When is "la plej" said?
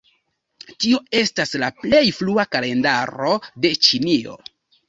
1.65-2.01